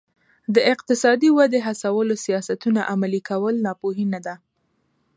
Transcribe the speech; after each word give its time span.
د 0.55 0.57
اقتصادي 0.73 1.29
ودې 1.37 1.59
هڅولو 1.67 2.15
سیاستونه 2.25 2.79
عملي 2.91 3.21
کول 3.29 3.55
ناپوهي 3.65 4.05
نه 4.13 4.19
ده. 4.25 4.35